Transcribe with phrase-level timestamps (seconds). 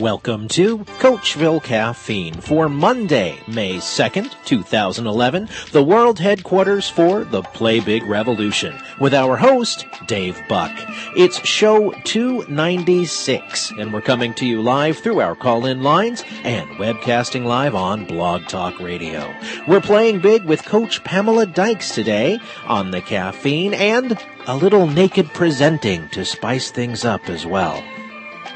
[0.00, 7.80] Welcome to Coachville Caffeine for Monday, May 2nd, 2011, the world headquarters for the Play
[7.80, 10.72] Big Revolution, with our host, Dave Buck.
[11.18, 17.44] It's show 296, and we're coming to you live through our call-in lines and webcasting
[17.44, 19.30] live on Blog Talk Radio.
[19.68, 25.34] We're playing big with Coach Pamela Dykes today on the caffeine and a little naked
[25.34, 27.84] presenting to spice things up as well.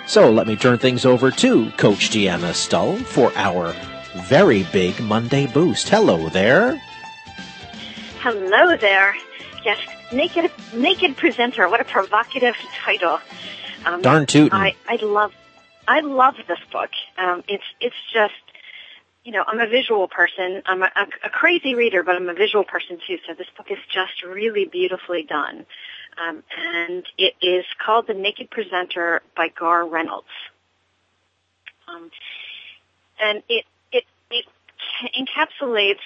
[0.06, 3.74] So let me turn things over to Coach Deanna Stull for our
[4.28, 5.88] very big Monday boost.
[5.88, 6.80] Hello there.
[8.20, 9.16] Hello there.
[9.64, 9.78] Yes,
[10.12, 11.68] naked naked presenter.
[11.68, 12.54] What a provocative
[12.84, 13.18] title.
[13.86, 14.52] Um, Darn tootin'.
[14.52, 15.32] I, I love
[15.88, 16.90] I love this book.
[17.16, 18.34] Um, it's it's just
[19.24, 20.62] you know I'm a visual person.
[20.66, 23.16] I'm a, a, a crazy reader, but I'm a visual person too.
[23.26, 25.64] So this book is just really beautifully done.
[26.20, 30.26] Um, and it is called The Naked Presenter by Garr Reynolds.
[31.88, 32.10] Um,
[33.20, 34.44] and it, it, it
[35.16, 35.96] encapsulates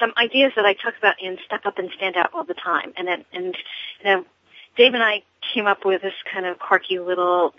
[0.00, 2.92] some ideas that I talk about in Step Up and Stand Out all the time.
[2.96, 4.24] And, and, you know,
[4.76, 7.54] Dave and I came up with this kind of quirky little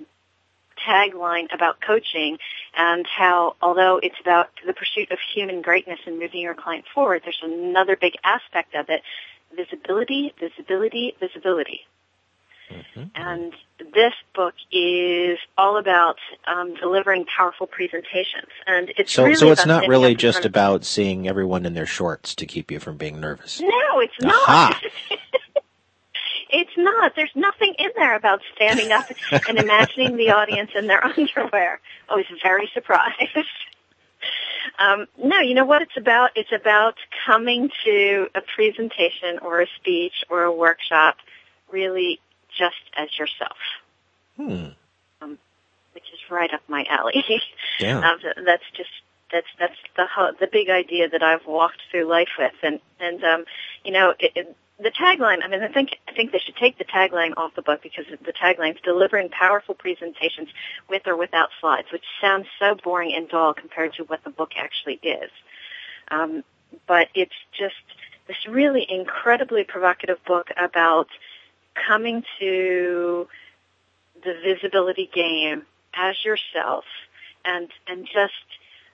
[0.85, 2.37] tagline about coaching
[2.75, 7.21] and how although it's about the pursuit of human greatness and moving your client forward,
[7.23, 9.01] there's another big aspect of it
[9.55, 11.81] visibility, visibility, visibility.
[12.69, 13.03] Mm-hmm.
[13.13, 16.17] And this book is all about
[16.47, 19.23] um, delivering powerful presentations, and it's so.
[19.23, 22.79] Really so it's not really just about seeing everyone in their shorts to keep you
[22.79, 23.61] from being nervous.
[23.61, 24.79] No, it's Aha.
[24.81, 25.19] not.
[26.49, 27.13] it's not.
[27.15, 29.05] There's nothing in there about standing up
[29.47, 31.79] and imagining the audience in their underwear.
[32.09, 33.29] I was very surprised.
[34.79, 36.31] Um, no, you know what it's about?
[36.35, 41.17] It's about coming to a presentation or a speech or a workshop
[41.71, 42.19] really
[42.57, 43.57] just as yourself.
[44.37, 44.67] Hmm.
[45.21, 45.37] Um,
[45.93, 47.23] which is right up my alley.
[47.77, 47.99] Yeah.
[47.99, 48.89] um, that's just
[49.33, 50.05] that's that's the
[50.39, 53.45] the big idea that I've walked through life with, and and um,
[53.83, 56.77] you know, it, it, the tagline, I mean, I think, I think they should take
[56.77, 60.49] the tagline off the book because the tagline is delivering powerful presentations
[60.89, 64.51] with or without slides, which sounds so boring and dull compared to what the book
[64.57, 65.31] actually is.
[66.11, 66.43] Um,
[66.87, 67.75] but it's just
[68.27, 71.07] this really incredibly provocative book about
[71.87, 73.27] coming to
[74.23, 76.83] the visibility game as yourself
[77.45, 78.33] and, and just,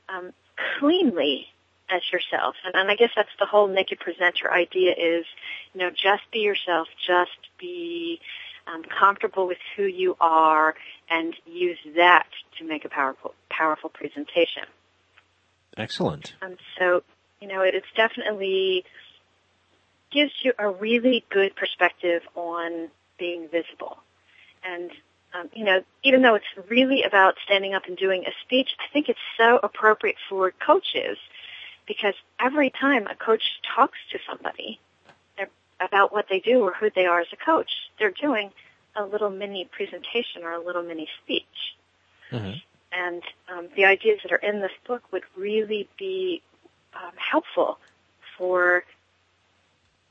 [0.10, 0.32] um,
[0.80, 1.48] cleanly
[1.92, 2.56] as yourself.
[2.66, 5.26] And, and I guess that's the whole naked presenter idea is,
[5.74, 8.20] you know, just be yourself, just be
[8.68, 10.76] um, comfortable with who you are
[11.10, 14.64] and use that to make a powerful, powerful presentation.
[15.78, 16.34] Excellent.
[16.42, 17.04] Um, so,
[17.40, 18.86] you know, it, it's definitely
[20.12, 23.98] gives you a really good perspective on being visible.
[24.64, 24.92] And
[25.34, 28.92] um, you know, even though it's really about standing up and doing a speech, I
[28.92, 31.18] think it's so appropriate for coaches
[31.92, 33.44] because every time a coach
[33.76, 34.80] talks to somebody
[35.82, 37.70] about what they do or who they are as a coach,
[38.00, 38.50] they're doing
[38.96, 41.76] a little mini presentation or a little mini speech.
[42.32, 42.60] Mm-hmm.
[42.94, 43.22] And
[43.52, 46.42] um, the ideas that are in this book would really be
[46.94, 47.78] um, helpful
[48.38, 48.86] for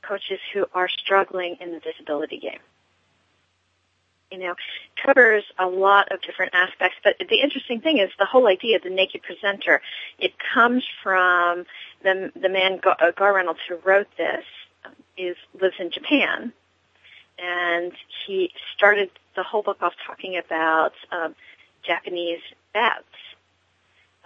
[0.03, 2.59] coaches who are struggling in the visibility game
[4.31, 4.55] you know,
[5.03, 6.95] covers a lot of different aspects.
[7.03, 9.81] But the interesting thing is the whole idea of the naked presenter.
[10.17, 11.65] It comes from
[12.03, 14.45] the the man Garr, uh, Garr Reynolds who wrote this
[14.85, 16.53] um, is lives in Japan,
[17.37, 17.91] and
[18.25, 21.35] he started the whole book off talking about um,
[21.83, 22.41] Japanese
[22.73, 23.05] baths.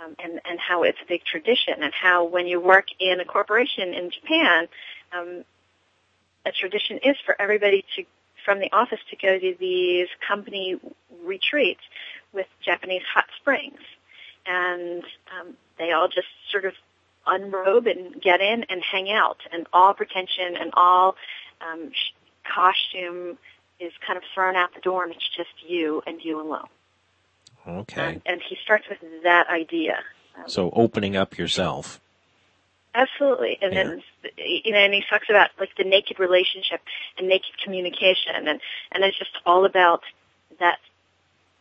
[0.03, 3.23] Um, and, and how it's a big tradition and how when you work in a
[3.23, 4.67] corporation in Japan,
[5.13, 5.45] um,
[6.45, 8.03] a tradition is for everybody to
[8.45, 10.79] from the office to go to these company
[11.23, 11.81] retreats
[12.31, 13.79] with Japanese hot springs.
[14.45, 15.03] And
[15.37, 16.73] um, they all just sort of
[17.25, 19.37] unrobe and get in and hang out.
[19.51, 21.15] And all pretension and all
[21.59, 22.13] um, sh-
[22.45, 23.37] costume
[23.79, 26.67] is kind of thrown out the door and it's just you and you alone.
[27.67, 28.15] Okay.
[28.15, 29.99] Um, and he starts with that idea.
[30.37, 31.99] Um, so opening up yourself.
[32.95, 33.59] Absolutely.
[33.61, 33.83] And yeah.
[33.83, 34.03] then,
[34.37, 36.79] you know, and he talks about like the naked relationship
[37.17, 38.61] and naked communication and,
[38.91, 40.01] and it's just all about
[40.59, 40.79] that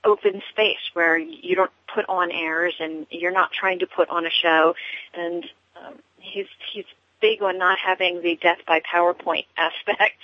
[0.05, 4.27] open space where you don't put on airs and you're not trying to put on
[4.27, 4.75] a show
[5.13, 5.45] and
[5.77, 6.85] um, he's, he's
[7.21, 10.21] big on not having the death by PowerPoint aspect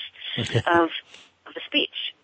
[0.67, 0.91] of,
[1.47, 2.15] of a speech.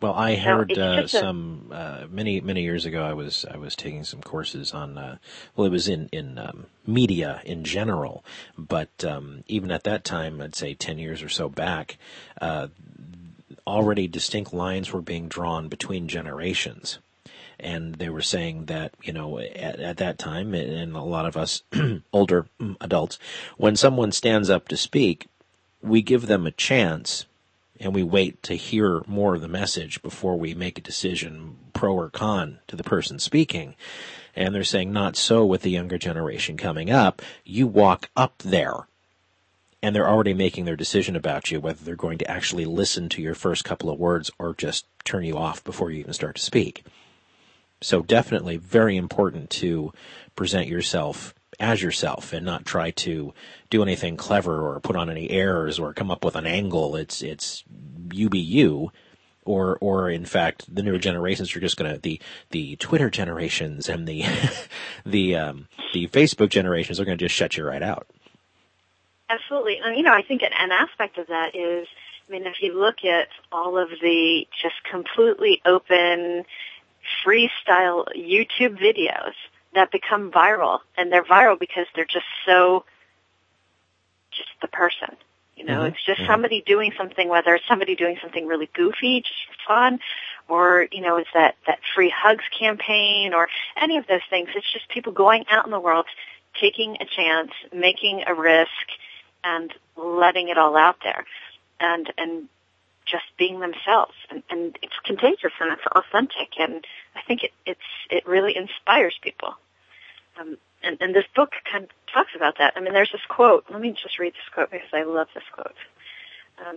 [0.00, 3.04] Well, I heard uh, some uh, many many years ago.
[3.04, 4.96] I was I was taking some courses on.
[4.96, 5.18] Uh,
[5.54, 8.24] well, it was in in um, media in general,
[8.56, 11.98] but um, even at that time, I'd say ten years or so back,
[12.40, 12.68] uh,
[13.66, 16.98] already distinct lines were being drawn between generations.
[17.58, 21.36] And they were saying that, you know, at, at that time, and a lot of
[21.36, 21.62] us
[22.12, 22.46] older
[22.80, 23.18] adults,
[23.58, 25.26] when someone stands up to speak,
[25.82, 27.26] we give them a chance
[27.80, 31.94] and we wait to hear more of the message before we make a decision, pro
[31.94, 33.74] or con, to the person speaking.
[34.36, 37.22] And they're saying not so with the younger generation coming up.
[37.42, 38.86] You walk up there
[39.82, 43.22] and they're already making their decision about you, whether they're going to actually listen to
[43.22, 46.42] your first couple of words or just turn you off before you even start to
[46.42, 46.84] speak.
[47.80, 49.92] So definitely very important to
[50.36, 53.32] present yourself as yourself and not try to
[53.68, 56.96] do anything clever or put on any airs or come up with an angle.
[56.96, 57.62] It's it's
[58.12, 58.90] you be you,
[59.44, 62.20] or or in fact the newer generations are just going to the
[62.50, 64.24] the Twitter generations and the
[65.06, 68.06] the um, the Facebook generations are going to just shut you right out.
[69.28, 71.86] Absolutely, and you know I think an aspect of that is.
[72.28, 76.44] I mean, if you look at all of the just completely open
[77.26, 79.32] freestyle YouTube videos
[79.74, 82.84] that become viral and they're viral because they're just so
[84.30, 85.16] just the person.
[85.56, 85.86] You know, mm-hmm.
[85.88, 86.32] it's just mm-hmm.
[86.32, 90.00] somebody doing something, whether it's somebody doing something really goofy just for fun,
[90.48, 94.48] or, you know, it's that, that free hugs campaign or any of those things.
[94.54, 96.06] It's just people going out in the world,
[96.58, 98.70] taking a chance, making a risk,
[99.44, 101.26] and letting it all out there.
[101.78, 102.48] And, and
[103.06, 106.84] just being themselves and, and it's contagious and it's authentic and
[107.16, 107.80] I think it, it's,
[108.10, 109.54] it really inspires people.
[110.40, 112.74] Um, and, and this book kind of talks about that.
[112.76, 113.64] I mean, there's this quote.
[113.70, 115.74] Let me just read this quote because I love this quote.
[116.66, 116.76] Um,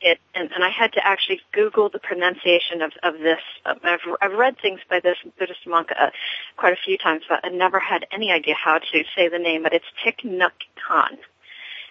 [0.00, 3.40] it, and, and I had to actually Google the pronunciation of, of this.
[3.66, 6.10] Um, I've, I've read things by this Buddhist monk uh,
[6.56, 9.62] quite a few times, but I never had any idea how to say the name.
[9.62, 10.50] But it's Thich Nhat
[10.88, 11.18] Hanh,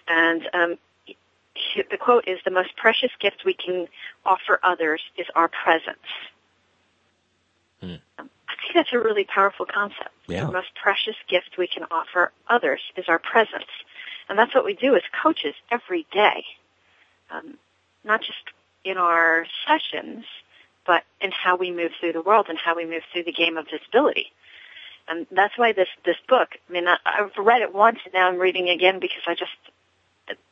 [0.08, 0.78] and um,
[1.90, 3.88] the quote is, the most precious gift we can
[4.24, 5.98] offer others is our presence.
[7.80, 7.96] Hmm.
[8.18, 10.10] I think that's a really powerful concept.
[10.28, 10.46] Yeah.
[10.46, 13.70] The most precious gift we can offer others is our presence.
[14.28, 16.44] And that's what we do as coaches every day.
[17.30, 17.58] Um,
[18.04, 18.38] not just
[18.84, 20.24] in our sessions,
[20.86, 23.56] but in how we move through the world and how we move through the game
[23.56, 24.32] of visibility.
[25.08, 28.28] And that's why this, this book, I mean, I, I've read it once and now
[28.28, 29.50] I'm reading again because I just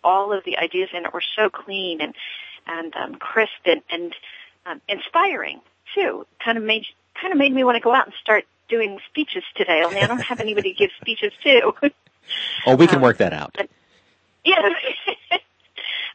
[0.03, 2.15] all of the ideas in it were so clean and
[2.67, 4.15] and um, crisp and, and
[4.67, 5.61] um, inspiring
[5.95, 6.27] too.
[6.45, 6.85] Kind of made
[7.21, 9.83] kind of made me want to go out and start doing speeches today.
[9.85, 11.73] Only I don't have anybody to give speeches to.
[12.67, 13.55] oh, we can um, work that out.
[13.57, 13.69] But,
[14.45, 14.69] yeah.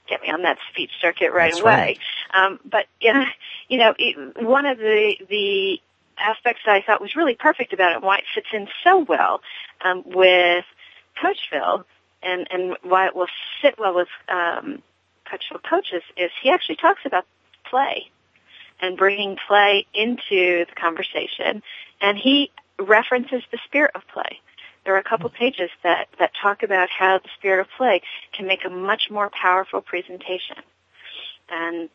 [0.08, 1.72] Get me on that speech circuit right That's away.
[1.72, 2.00] Right.
[2.32, 3.26] Um, but yeah,
[3.68, 5.82] you know, it, one of the the
[6.18, 9.00] aspects that I thought was really perfect about it, and why it fits in so
[9.00, 9.42] well
[9.84, 10.66] um, with
[11.22, 11.86] Coachville,
[12.26, 13.28] and and why it will
[13.62, 14.82] sit well with um,
[15.70, 17.26] coaches is he actually talks about
[17.70, 18.10] play
[18.82, 21.64] and bringing play into the conversation,
[22.02, 24.40] and he references the spirit of play.
[24.84, 28.02] There are a couple pages that that talk about how the spirit of play
[28.34, 30.58] can make a much more powerful presentation,
[31.50, 31.90] and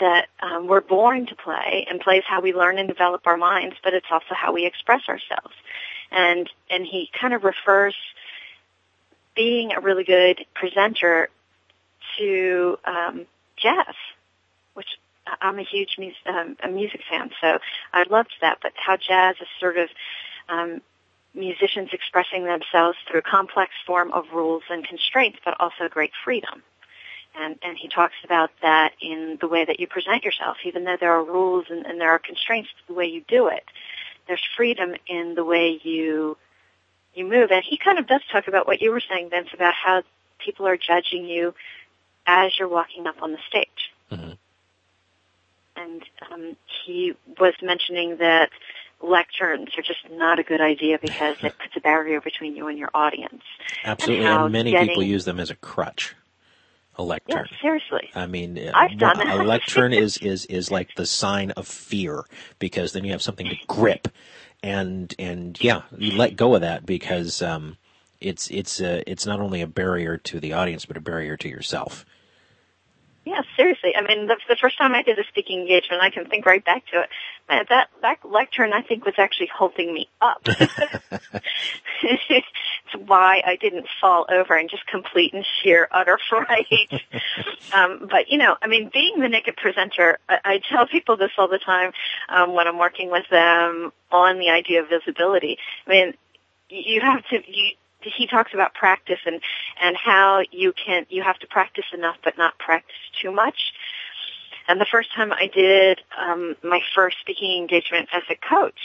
[0.00, 3.36] that um, we're born to play, and play is how we learn and develop our
[3.36, 5.54] minds, but it's also how we express ourselves.
[6.10, 7.94] And and he kind of refers
[9.36, 11.28] being a really good presenter
[12.18, 13.26] to um,
[13.56, 13.94] jazz,
[14.74, 14.88] which
[15.40, 17.58] I'm a huge mus- um, a music fan, so
[17.92, 18.58] I loved that.
[18.62, 19.88] But how jazz is sort of
[20.48, 20.80] um,
[21.34, 26.62] musicians expressing themselves through a complex form of rules and constraints, but also great freedom.
[27.38, 30.96] And, and he talks about that in the way that you present yourself, even though
[30.98, 33.62] there are rules and, and there are constraints to the way you do it.
[34.26, 36.38] There's freedom in the way you
[37.16, 37.50] you move.
[37.50, 40.02] And he kind of does talk about what you were saying, Vince, about how
[40.38, 41.54] people are judging you
[42.26, 43.92] as you're walking up on the stage.
[44.12, 44.32] Mm-hmm.
[45.76, 48.50] And um, he was mentioning that
[49.02, 52.78] lecterns are just not a good idea because it puts a barrier between you and
[52.78, 53.42] your audience.
[53.84, 56.14] Absolutely, and, and many getting, people use them as a crutch.
[56.98, 57.46] A lectern.
[57.50, 58.10] Yeah, seriously.
[58.14, 62.24] I mean, I've done a lectern is, is, is like the sign of fear
[62.58, 64.08] because then you have something to grip
[64.62, 67.76] and and yeah, you let go of that because um,
[68.20, 71.48] it's it's a, it's not only a barrier to the audience but a barrier to
[71.48, 72.04] yourself.
[73.24, 73.92] Yeah, seriously.
[73.96, 76.64] I mean, the, the first time I did a speaking engagement, I can think right
[76.64, 77.08] back to it.
[77.48, 80.46] Man, that that lectern I think was actually holding me up.
[82.94, 86.68] why I didn't fall over and just complete and sheer utter fright.
[87.72, 91.32] um, but you know, I mean, being the naked presenter, I, I tell people this
[91.38, 91.92] all the time
[92.28, 95.58] um, when I'm working with them on the idea of visibility.
[95.86, 96.14] I mean,
[96.68, 99.40] you have to you he talks about practice and
[99.82, 103.72] and how you can you have to practice enough but not practice too much
[104.68, 108.78] And the first time I did um, my first speaking engagement as a coach,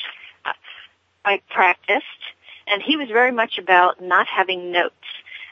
[1.25, 2.05] I practiced,
[2.71, 4.95] and he was very much about not having notes.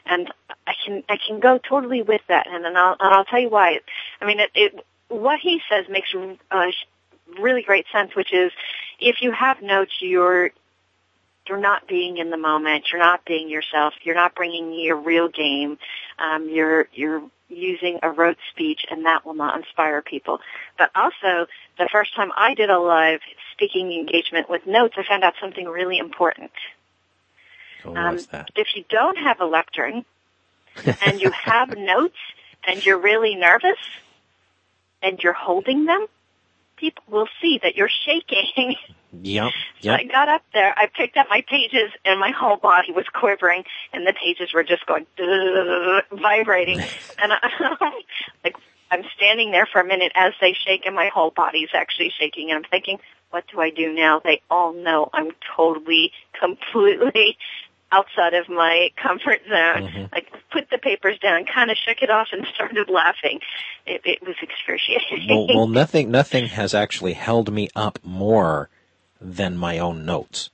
[0.06, 0.32] And
[0.66, 3.50] I can I can go totally with that, and then I'll and I'll tell you
[3.50, 3.80] why.
[4.20, 6.12] I mean, it, it what he says makes
[6.50, 6.66] uh,
[7.38, 8.50] really great sense, which is
[8.98, 10.50] if you have notes, you're
[11.46, 12.86] you're not being in the moment.
[12.90, 13.94] You're not being yourself.
[14.02, 15.78] You're not bringing your real game.
[16.18, 20.38] Um, you're you're using a rote speech, and that will not inspire people.
[20.78, 21.46] But also,
[21.78, 23.20] the first time I did a live
[23.52, 26.52] speaking engagement with notes, I found out something really important.
[27.84, 28.50] Oh, um, that?
[28.56, 30.04] If you don't have a lectern
[31.02, 32.18] and you have notes
[32.66, 33.78] and you're really nervous
[35.02, 36.06] and you're holding them,
[36.76, 38.76] people will see that you're shaking.
[39.22, 39.50] Yep.
[39.80, 39.98] yep.
[39.98, 43.04] So I got up there, I picked up my pages, and my whole body was
[43.12, 45.04] quivering, and the pages were just going
[46.12, 46.78] vibrating,
[47.18, 47.92] and I'm
[48.44, 48.54] like
[48.90, 52.50] I'm standing there for a minute as they shake, and my whole body's actually shaking,
[52.50, 52.98] and I'm thinking,
[53.30, 54.20] what do I do now?
[54.22, 57.36] They all know I'm totally, completely
[57.92, 59.88] outside of my comfort zone.
[59.88, 60.04] Mm-hmm.
[60.12, 63.40] Like put the papers down, kind of shook it off, and started laughing.
[63.86, 65.26] It, it was excruciating.
[65.28, 68.68] Well, well, nothing, nothing has actually held me up more
[69.20, 70.50] than my own notes.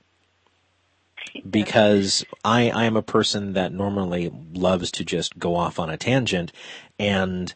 [1.47, 5.97] Because I, I am a person that normally loves to just go off on a
[5.97, 6.51] tangent
[6.97, 7.53] and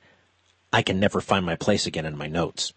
[0.72, 2.74] I can never find my place again in my notes.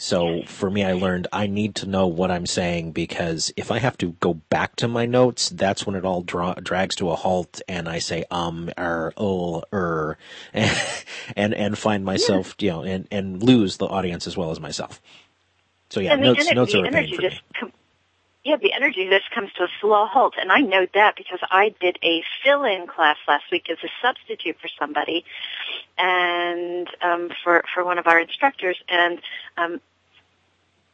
[0.00, 3.80] So for me, I learned I need to know what I'm saying because if I
[3.80, 7.16] have to go back to my notes, that's when it all dra- drags to a
[7.16, 10.16] halt and I say um, er, oh, er,
[10.54, 12.64] and, and, find myself, yeah.
[12.64, 15.02] you know, and, and lose the audience as well as myself.
[15.90, 17.40] So yeah, and notes, the, notes are a pain for me.
[17.58, 17.72] Com-
[18.48, 21.74] yeah, the energy just comes to a slow halt, and I know that because I
[21.82, 25.26] did a fill-in class last week as a substitute for somebody,
[25.98, 29.20] and um, for for one of our instructors, and
[29.58, 29.82] um,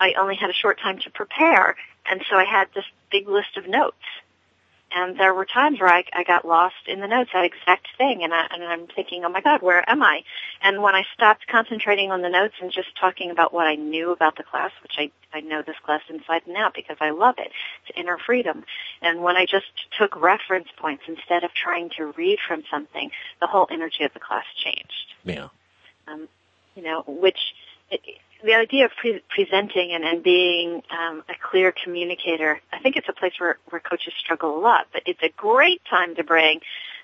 [0.00, 3.56] I only had a short time to prepare, and so I had this big list
[3.56, 4.02] of notes.
[4.94, 8.22] And there were times where I, I got lost in the notes, that exact thing,
[8.22, 10.22] and, I, and I'm thinking, oh my God, where am I?
[10.62, 14.12] And when I stopped concentrating on the notes and just talking about what I knew
[14.12, 17.34] about the class, which I, I know this class inside and out because I love
[17.38, 17.50] it,
[17.86, 18.64] it's inner freedom.
[19.02, 19.66] And when I just
[19.98, 23.10] took reference points instead of trying to read from something,
[23.40, 25.14] the whole energy of the class changed.
[25.24, 25.48] Yeah.
[26.06, 26.28] Um,
[26.76, 27.54] you know, which
[27.90, 28.00] it,
[28.44, 33.08] the idea of pre- presenting and, and being um, a clear communicator, I think it's
[33.08, 36.60] a place where, where coaches struggle a lot, but it's a great time to bring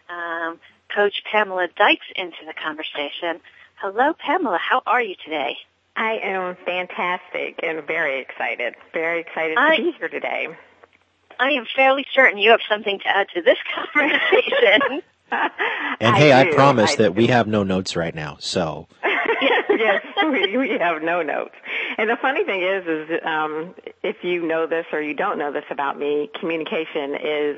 [0.08, 0.60] um,
[0.94, 3.40] Coach Pamela Dykes into the conversation.
[3.76, 4.58] Hello, Pamela.
[4.58, 5.56] How are you today?
[5.96, 8.74] I am fantastic and very excited.
[8.92, 10.48] Very excited I, to be here today.
[11.38, 15.02] I am fairly certain you have something to add to this conversation.
[16.00, 18.88] and hey, I, I promise I that we have no notes right now, so
[19.84, 21.54] yes, we, we have no notes.
[21.96, 25.52] And the funny thing is, is um, if you know this or you don't know
[25.52, 27.56] this about me, communication is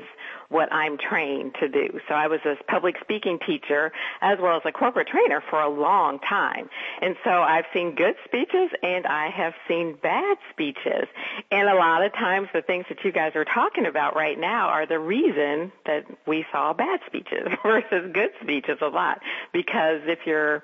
[0.53, 1.99] what I'm trained to do.
[2.07, 5.69] So I was a public speaking teacher as well as a corporate trainer for a
[5.69, 6.69] long time.
[7.01, 11.07] And so I've seen good speeches and I have seen bad speeches.
[11.51, 14.67] And a lot of times the things that you guys are talking about right now
[14.67, 19.19] are the reason that we saw bad speeches versus good speeches a lot.
[19.51, 20.63] Because if you're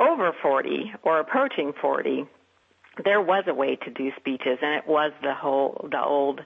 [0.00, 2.24] over 40 or approaching 40,
[3.04, 6.40] there was a way to do speeches and it was the whole, the old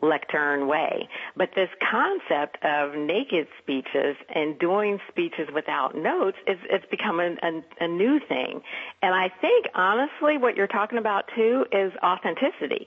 [0.00, 1.08] lectern way.
[1.36, 7.34] But this concept of naked speeches and doing speeches without notes is it's become a,
[7.42, 8.60] a, a new thing.
[9.02, 12.86] And I think honestly what you're talking about too is authenticity.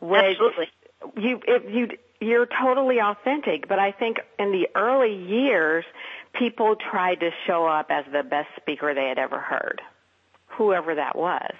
[0.00, 0.68] Which Absolutely.
[1.16, 1.88] You, if you,
[2.24, 5.84] you're totally authentic, but I think in the early years,
[6.32, 9.80] people tried to show up as the best speaker they had ever heard,
[10.48, 11.54] whoever that was.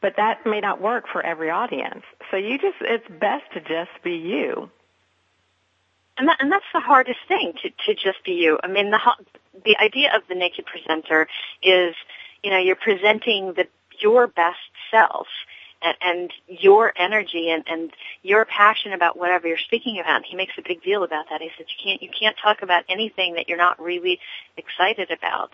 [0.00, 2.02] But that may not work for every audience.
[2.30, 4.70] So you just, it's best to just be you.
[6.18, 8.58] And, that, and that's the hardest thing to, to just be you.
[8.62, 8.98] I mean, the,
[9.64, 11.26] the idea of the naked presenter
[11.62, 11.94] is,
[12.42, 13.66] you know, you're presenting the,
[14.00, 14.58] your best
[14.90, 15.26] self
[15.82, 17.90] and, and your energy and, and
[18.22, 20.22] your passion about whatever you're speaking about.
[20.24, 21.40] He makes a big deal about that.
[21.40, 24.20] He says you can't you can't talk about anything that you're not really
[24.56, 25.50] excited about.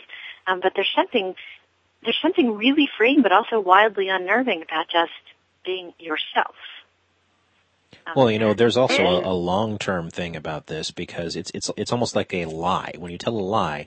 [0.47, 1.35] Um, but there's something
[2.03, 5.13] there's something really freeing but also wildly unnerving about just
[5.65, 6.55] being yourself.
[8.07, 11.71] Um, well, you know, there's also a, a long-term thing about this because it's it's
[11.77, 12.93] it's almost like a lie.
[12.99, 13.87] When you tell a lie,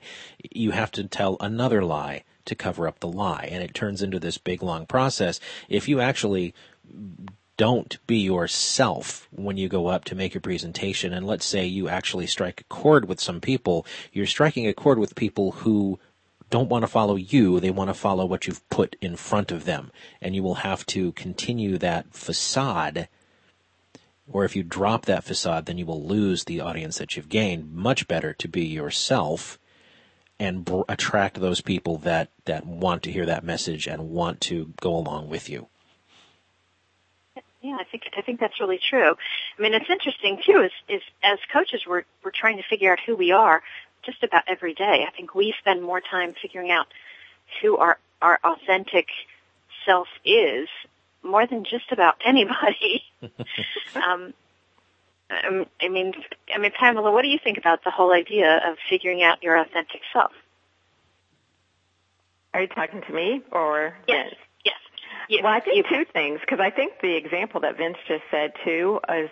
[0.50, 3.48] you have to tell another lie to cover up the lie.
[3.50, 5.40] And it turns into this big long process.
[5.68, 6.54] If you actually
[7.56, 11.88] don't be yourself when you go up to make your presentation, and let's say you
[11.88, 15.98] actually strike a chord with some people, you're striking a chord with people who
[16.50, 17.60] don't want to follow you.
[17.60, 19.90] They want to follow what you've put in front of them.
[20.20, 23.08] And you will have to continue that facade.
[24.30, 27.72] Or if you drop that facade, then you will lose the audience that you've gained.
[27.72, 29.58] Much better to be yourself
[30.42, 34.72] and br- attract those people that, that want to hear that message and want to
[34.80, 35.68] go along with you.
[37.60, 39.14] Yeah, I think I think that's really true.
[39.56, 40.62] I mean, it's interesting too.
[40.62, 43.62] Is is as coaches, we're we're trying to figure out who we are
[44.04, 45.06] just about every day.
[45.06, 46.88] I think we spend more time figuring out
[47.60, 49.06] who our our authentic
[49.86, 50.68] self is
[51.22, 53.04] more than just about anybody.
[53.94, 54.34] um, um,
[55.46, 56.12] Um, I mean,
[56.54, 59.56] I mean, Pamela, what do you think about the whole idea of figuring out your
[59.56, 60.32] authentic self?
[62.54, 64.28] Are you talking to me or yes?
[64.28, 64.40] Vince?
[65.28, 65.42] Yes.
[65.44, 69.00] well, I think two things because I think the example that Vince just said too
[69.08, 69.30] is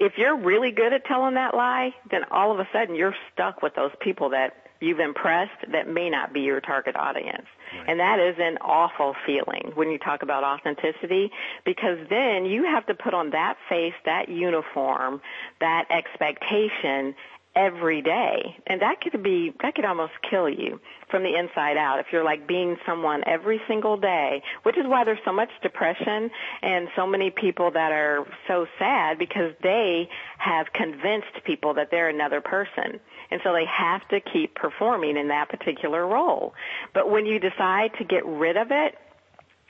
[0.00, 3.62] if you're really good at telling that lie, then all of a sudden you're stuck
[3.62, 7.46] with those people that you've impressed that may not be your target audience.
[7.72, 7.88] Right.
[7.88, 11.30] And that is an awful feeling when you talk about authenticity
[11.64, 15.20] because then you have to put on that face, that uniform,
[15.60, 17.14] that expectation
[17.56, 18.56] every day.
[18.66, 20.78] And that could be, that could almost kill you
[21.10, 25.04] from the inside out if you're like being someone every single day, which is why
[25.04, 26.30] there's so much depression
[26.62, 32.10] and so many people that are so sad because they have convinced people that they're
[32.10, 33.00] another person.
[33.30, 36.54] And so they have to keep performing in that particular role.
[36.94, 38.96] But when you decide to get rid of it,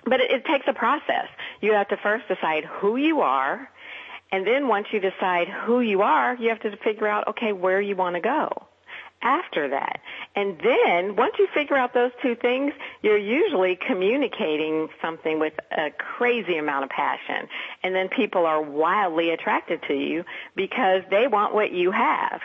[0.04, 1.28] but it, it takes a process.
[1.60, 3.68] You have to first decide who you are,
[4.32, 7.80] and then once you decide who you are, you have to figure out, okay, where
[7.80, 8.66] you want to go
[9.22, 10.00] after that.
[10.34, 12.72] And then once you figure out those two things,
[13.02, 17.48] you're usually communicating something with a crazy amount of passion.
[17.82, 22.40] And then people are wildly attracted to you because they want what you have.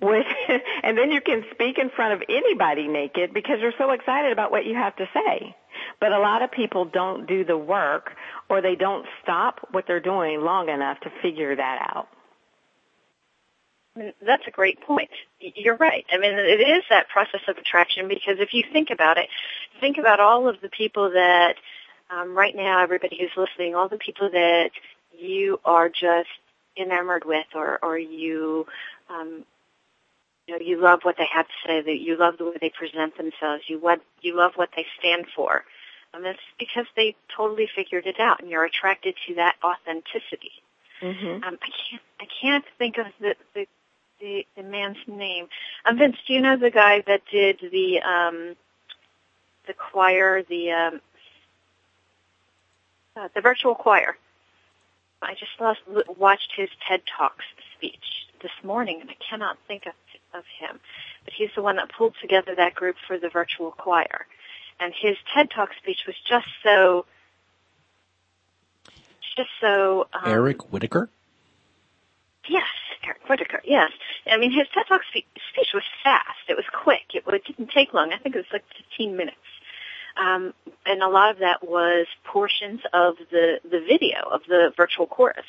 [0.82, 4.50] And then you can speak in front of anybody naked because you're so excited about
[4.50, 5.54] what you have to say.
[6.00, 8.12] But a lot of people don't do the work
[8.48, 12.08] or they don't stop what they're doing long enough to figure that out.
[13.94, 15.10] That's a great point.
[15.40, 16.06] You're right.
[16.12, 19.28] I mean, it is that process of attraction because if you think about it,
[19.80, 21.56] think about all of the people that
[22.10, 24.70] um, right now, everybody who's listening, all the people that
[25.16, 26.28] you are just
[26.76, 28.66] enamored with, or or you,
[29.08, 29.44] um,
[30.50, 32.70] you know, you love what they have to say, that you love the way they
[32.70, 35.64] present themselves, you what you love what they stand for.
[36.12, 40.50] And that's because they totally figured it out, and you're attracted to that authenticity.
[41.00, 41.44] Mm-hmm.
[41.44, 43.66] Um, I can't I can't think of the the
[44.20, 45.46] the, the man's name.
[45.84, 48.56] Um, Vince, do you know the guy that did the um,
[49.68, 51.00] the choir, the um,
[53.16, 54.16] uh, the virtual choir?
[55.22, 55.80] I just lost,
[56.18, 57.44] watched his TED Talks
[57.76, 59.92] speech this morning, and I cannot think of
[60.34, 60.80] of him.
[61.24, 64.26] But he's the one that pulled together that group for the virtual choir,
[64.78, 67.06] and his TED Talk speech was just so,
[69.36, 70.08] just so.
[70.12, 71.08] Um, Eric Whitacre.
[72.48, 72.64] Yes,
[73.04, 73.60] Eric Whitacre.
[73.64, 73.90] Yes,
[74.26, 76.48] I mean his TED Talk spe- speech was fast.
[76.48, 77.14] It was quick.
[77.14, 78.12] It, it didn't take long.
[78.12, 78.64] I think it was like
[78.96, 79.36] 15 minutes.
[80.16, 80.52] Um,
[80.86, 85.46] and a lot of that was portions of the the video of the virtual chorus.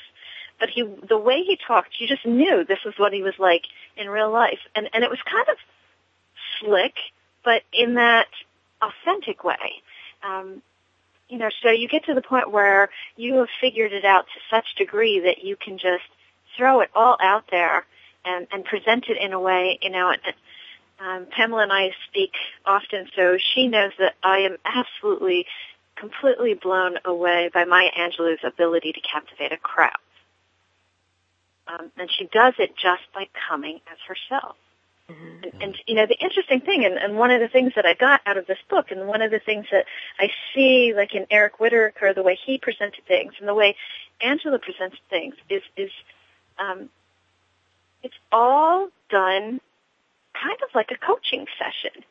[0.62, 3.64] But he, the way he talked, you just knew this was what he was like
[3.98, 5.58] in real life, and and it was kind of
[6.60, 6.94] slick,
[7.44, 8.28] but in that
[8.80, 9.82] authentic way.
[10.24, 10.62] Um,
[11.30, 14.56] you know, so you get to the point where you have figured it out to
[14.56, 16.04] such degree that you can just
[16.58, 17.86] throw it all out there
[18.24, 20.22] and, and present it in a way, you know, and,
[21.00, 22.34] um, Pamela and I speak
[22.66, 25.48] often, so she knows that I am absolutely,
[25.96, 29.98] completely blown away by Maya Angelou's ability to captivate a crowd.
[31.72, 34.56] Um, and she does it just by coming as herself.
[35.10, 35.44] Mm-hmm.
[35.44, 37.94] And, and, you know, the interesting thing, and, and one of the things that I
[37.94, 39.86] got out of this book, and one of the things that
[40.20, 43.76] I see, like in Eric Whitacre, the way he presented things, and the way
[44.26, 45.92] Angelou presents things, is is
[46.60, 46.90] um,
[48.04, 49.62] it's all done
[50.34, 52.04] kind of like a coaching session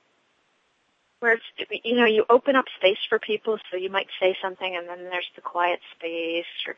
[1.20, 1.44] where it's,
[1.84, 5.04] you know, you open up space for people, so you might say something and then
[5.10, 6.74] there's the quiet space or,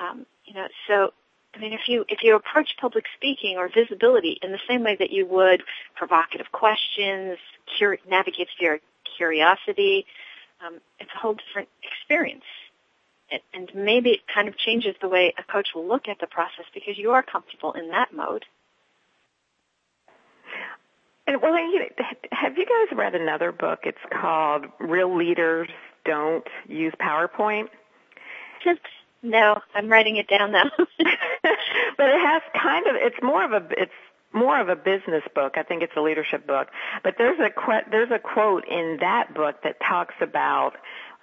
[0.00, 1.12] um, you know, so,
[1.54, 4.96] I mean, if you, if you approach public speaking or visibility in the same way
[4.98, 5.62] that you would
[5.96, 7.38] provocative questions,
[7.78, 8.78] cur- navigate your
[9.16, 10.06] curiosity,
[10.64, 12.44] um, it's a whole different experience
[13.54, 16.64] and maybe it kind of changes the way a coach will look at the process
[16.74, 18.44] because you are comfortable in that mode.
[21.26, 21.54] And well,
[22.32, 23.80] have you guys read another book?
[23.84, 25.68] It's called "Real Leaders
[26.04, 27.68] Don't Use PowerPoint."
[29.22, 30.70] No, I'm writing it down now.
[32.00, 33.92] but it has kind of it's more of a it's
[34.32, 35.54] more of a business book.
[35.56, 36.68] I think it's a leadership book.
[37.04, 37.50] But there's a
[37.90, 40.72] there's a quote in that book that talks about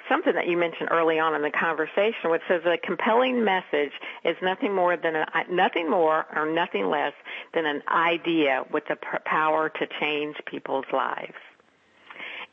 [0.08, 3.92] something that you mentioned early on in the conversation, which says a compelling message
[4.24, 7.14] is nothing more than a, nothing more or nothing less
[7.56, 11.34] than an idea with the power to change people's lives.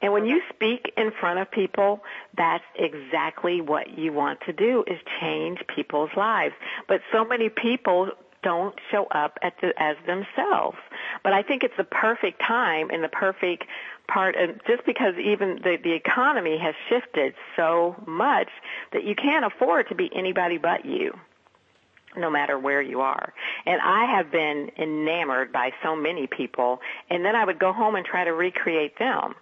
[0.05, 2.03] And when you speak in front of people,
[2.37, 6.55] that's exactly what you want to do is change people's lives.
[6.87, 8.11] But so many people
[8.43, 10.77] don't show up the, as themselves.
[11.23, 13.65] But I think it's the perfect time and the perfect
[14.07, 18.51] part of just because even the, the economy has shifted so much
[18.93, 21.19] that you can't afford to be anybody but you
[22.17, 23.33] no matter where you are.
[23.67, 27.97] And I have been enamored by so many people and then I would go home
[27.97, 29.35] and try to recreate them.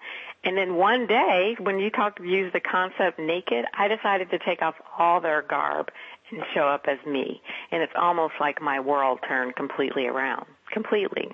[0.44, 4.60] And then one day, when you talked, use the concept naked, I decided to take
[4.60, 5.90] off all their garb
[6.30, 7.40] and show up as me.
[7.70, 10.46] And it's almost like my world turned completely around.
[10.72, 11.28] Completely.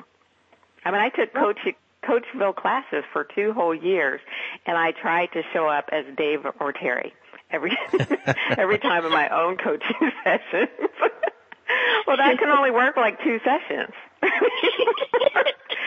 [0.85, 1.59] I mean, I took coach,
[2.05, 4.21] Coachville classes for two whole years,
[4.67, 7.13] and I tried to show up as Dave or Terry
[7.51, 7.77] every
[8.57, 10.69] every time in my own coaching sessions.
[12.07, 13.93] well, that can only work like two sessions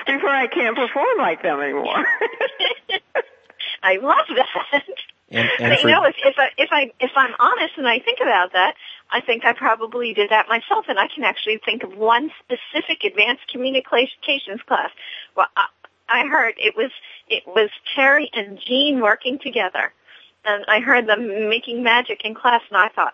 [0.05, 2.05] before I can't perform like them anymore.
[3.83, 4.83] I love that.
[5.33, 7.99] And, and for, you know, if, if I if I if I'm honest and I
[7.99, 8.75] think about that,
[9.09, 13.05] I think I probably did that myself, and I can actually think of one specific
[13.05, 14.89] advanced communications class.
[15.35, 15.67] Well, I,
[16.09, 16.91] I heard it was
[17.29, 19.93] it was Terry and Jean working together,
[20.43, 23.13] and I heard them making magic in class, and I thought,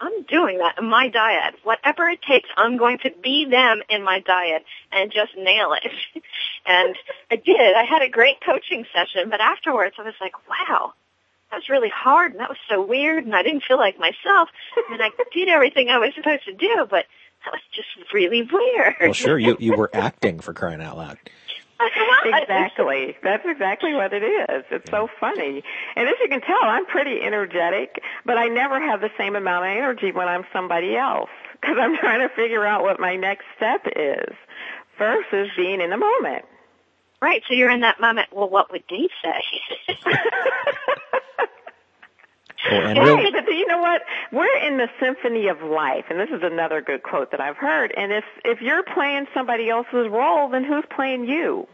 [0.00, 1.54] I'm doing that in my dyad.
[1.64, 4.60] Whatever it takes, I'm going to be them in my dyad
[4.92, 5.90] and just nail it.
[6.66, 6.94] and
[7.30, 7.74] I did.
[7.76, 10.94] I had a great coaching session, but afterwards I was like, wow,
[11.50, 14.48] that was really hard and that was so weird and I didn't feel like myself.
[14.90, 17.06] And I did everything I was supposed to do, but
[17.44, 18.94] that was just really weird.
[19.00, 21.18] Well, sure, you you were acting for crying out loud.
[21.80, 23.16] Exactly.
[23.22, 24.64] That's exactly what it is.
[24.70, 25.62] It's so funny.
[25.96, 29.66] And as you can tell, I'm pretty energetic, but I never have the same amount
[29.66, 33.44] of energy when I'm somebody else because I'm trying to figure out what my next
[33.56, 34.34] step is
[34.98, 36.44] versus being in the moment.
[37.20, 37.42] Right.
[37.48, 38.28] So you're in that moment.
[38.32, 39.94] Well, what would Dave say?
[42.70, 44.02] Well, and Hey, real, but you know what?
[44.32, 47.92] We're in the symphony of life, and this is another good quote that I've heard.
[47.96, 51.68] And if if you're playing somebody else's role, then who's playing you?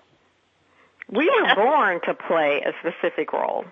[1.11, 3.64] We were born to play a specific role,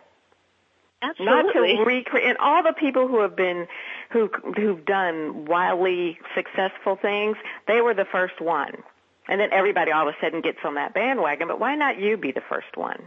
[1.21, 2.27] not to recreate.
[2.27, 3.67] And all the people who have been
[4.11, 8.83] who who've done wildly successful things, they were the first one.
[9.29, 11.49] And then everybody all of a sudden gets on that bandwagon.
[11.49, 13.03] But why not you be the first one?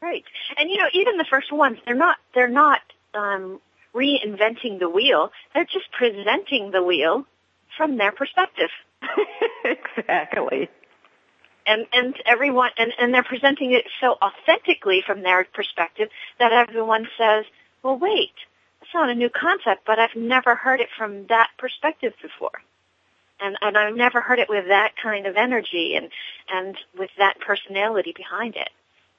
[0.00, 0.24] Right.
[0.58, 2.80] And you know, even the first ones, they're not they're not
[3.14, 3.60] um
[3.94, 5.30] reinventing the wheel.
[5.54, 7.26] They're just presenting the wheel
[7.76, 8.70] from their perspective.
[9.64, 10.68] exactly.
[11.66, 17.06] And and everyone and, and they're presenting it so authentically from their perspective that everyone
[17.16, 17.44] says,
[17.82, 18.32] Well wait,
[18.80, 22.62] that's not a new concept, but I've never heard it from that perspective before.
[23.40, 26.10] And and I've never heard it with that kind of energy and
[26.52, 28.70] and with that personality behind it.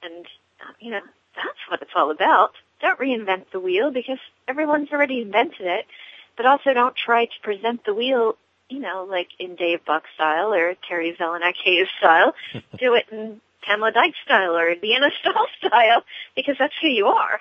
[0.02, 0.26] And
[0.66, 1.00] um, you know,
[1.34, 2.52] that's what it's all about.
[2.84, 5.86] Don't reinvent the wheel because everyone's already invented it,
[6.36, 8.36] but also don't try to present the wheel,
[8.68, 11.54] you know, like in Dave Buck style or Terry Zelenak
[11.98, 12.34] style.
[12.78, 16.02] Do it in Pamela Dyke style or Deanna Stahl style
[16.36, 17.40] because that's who you are.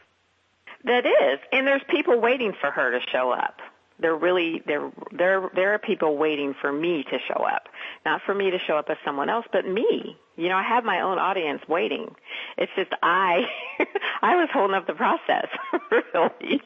[0.85, 3.57] That is, and there's people waiting for her to show up.
[4.03, 7.69] There really there there there are people waiting for me to show up,
[8.05, 10.17] not for me to show up as someone else, but me.
[10.35, 12.13] You know, I have my own audience waiting.
[12.57, 13.45] It's just I
[14.21, 15.47] I was holding up the process,
[15.91, 16.61] really.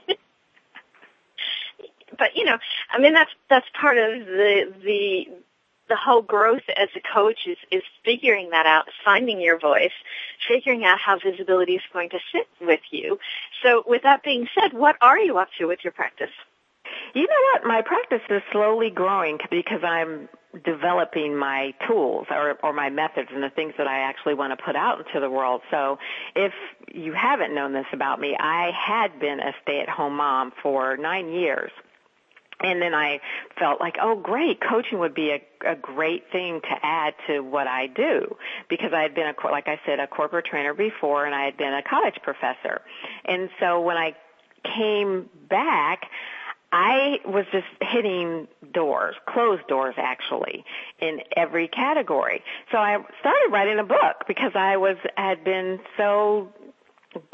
[2.18, 2.58] But you know,
[2.92, 5.28] I mean that's that's part of the the
[5.90, 9.94] the whole growth as a coach is, is figuring that out, finding your voice,
[10.48, 13.20] figuring out how visibility is going to sit with you.
[13.64, 16.32] So with that being said, what are you up to with your practice?
[17.14, 17.68] You know what?
[17.68, 20.30] My practice is slowly growing because I'm
[20.64, 24.64] developing my tools or, or my methods and the things that I actually want to
[24.64, 25.62] put out into the world.
[25.72, 26.00] So
[26.36, 26.54] if
[26.94, 31.72] you haven't known this about me, I had been a stay-at-home mom for nine years.
[32.60, 33.20] And then I
[33.60, 37.68] felt like, oh great, coaching would be a, a great thing to add to what
[37.68, 38.36] I do
[38.68, 41.56] because I had been a, like I said, a corporate trainer before and I had
[41.56, 42.82] been a college professor.
[43.26, 44.16] And so when I
[44.64, 46.08] came back,
[46.80, 50.64] I was just hitting doors, closed doors actually,
[51.02, 52.44] in every category.
[52.72, 56.50] So I started writing a book because I was, had been so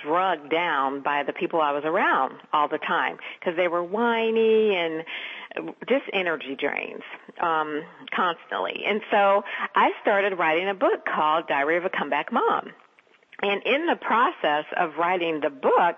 [0.01, 4.77] drugged down by the people I was around all the time because they were whiny
[4.77, 5.03] and
[5.89, 7.03] just energy drains
[7.41, 7.83] um,
[8.15, 8.83] constantly.
[8.87, 9.43] And so
[9.75, 12.71] I started writing a book called Diary of a Comeback Mom.
[13.41, 15.97] And in the process of writing the book,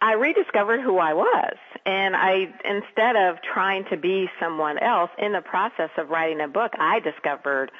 [0.00, 1.56] I rediscovered who I was.
[1.84, 6.48] And I, instead of trying to be someone else, in the process of writing a
[6.48, 7.70] book, I discovered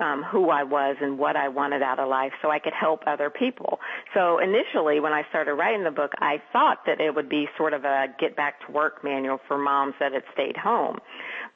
[0.00, 3.02] um, who I was and what I wanted out of life so I could help
[3.06, 3.80] other people.
[4.14, 7.74] So initially when I started writing the book, I thought that it would be sort
[7.74, 10.98] of a get back to work manual for moms that had stayed home.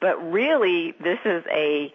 [0.01, 1.91] But really this is a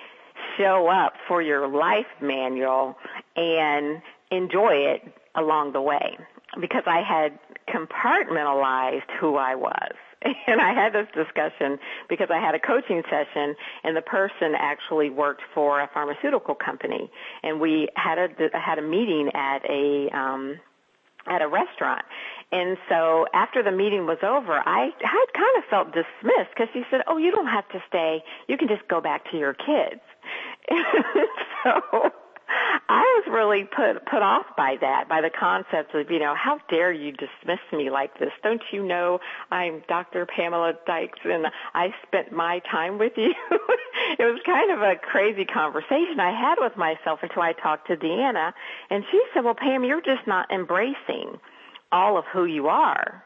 [0.56, 2.96] show up for your life manual
[3.36, 4.00] and
[4.30, 5.02] enjoy it
[5.34, 6.16] along the way
[6.60, 9.92] because I had compartmentalized who I was.
[10.48, 15.10] And I had this discussion because I had a coaching session and the person actually
[15.10, 17.08] worked for a pharmaceutical company
[17.44, 20.58] and we had a had a meeting at a um
[21.28, 22.04] at a restaurant.
[22.50, 26.82] And so after the meeting was over, I had kind of felt dismissed because she
[26.90, 28.24] said, "Oh, you don't have to stay.
[28.48, 30.00] You can just go back to your kids."
[31.62, 32.10] so
[32.90, 36.58] I was really put put off by that, by the concept of, you know, how
[36.70, 38.30] dare you dismiss me like this?
[38.42, 39.20] Don't you know
[39.50, 40.24] I'm Dr.
[40.24, 43.34] Pamela Dykes and I spent my time with you?
[44.18, 47.96] it was kind of a crazy conversation I had with myself until I talked to
[47.96, 48.54] Deanna
[48.88, 51.38] and she said, well, Pam, you're just not embracing
[51.92, 53.22] all of who you are.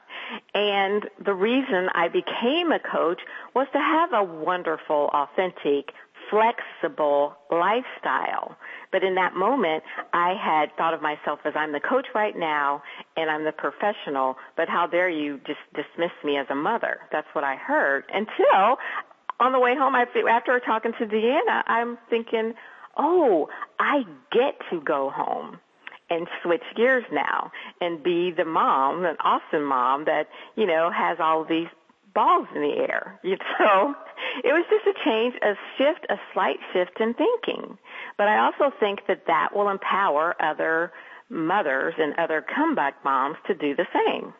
[0.54, 3.20] And the reason I became a coach
[3.54, 5.92] was to have a wonderful, authentic,
[6.32, 8.56] flexible lifestyle.
[8.90, 12.82] But in that moment, I had thought of myself as I'm the coach right now
[13.16, 17.00] and I'm the professional, but how dare you just dismiss me as a mother?
[17.12, 18.78] That's what I heard until
[19.40, 22.54] on the way home, after talking to Deanna, I'm thinking,
[22.96, 25.58] oh, I get to go home
[26.10, 31.18] and switch gears now and be the mom, an awesome mom that, you know, has
[31.20, 31.68] all these
[32.14, 33.20] balls in the air.
[33.22, 33.94] So
[34.44, 37.78] it was just a change, a shift, a slight shift in thinking.
[38.18, 40.92] But I also think that that will empower other
[41.28, 44.34] mothers and other comeback moms to do the same.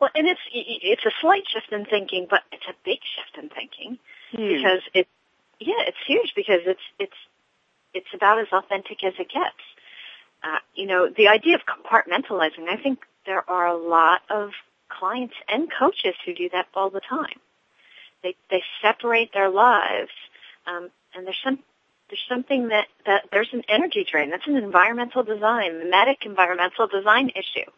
[0.00, 3.48] Well, and it's it's a slight shift in thinking, but it's a big shift in
[3.48, 3.98] thinking
[4.30, 4.62] huge.
[4.62, 5.08] because it
[5.58, 7.16] yeah, it's huge because it's it's
[7.94, 9.62] it's about as authentic as it gets.
[10.42, 14.50] Uh, you know, the idea of compartmentalizing, I think there are a lot of
[14.88, 17.38] clients and coaches who do that all the time.
[18.22, 20.10] They they separate their lives,
[20.66, 21.58] um, and there's some
[22.08, 24.30] there's something that that there's an energy drain.
[24.30, 27.70] That's an environmental design, mimetic environmental design issue,